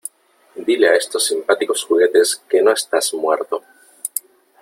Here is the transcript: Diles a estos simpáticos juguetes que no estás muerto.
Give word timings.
Diles 0.67 0.89
a 0.91 0.95
estos 0.95 1.27
simpáticos 1.27 1.83
juguetes 1.83 2.35
que 2.49 2.63
no 2.63 2.71
estás 2.71 3.13
muerto. 3.13 3.63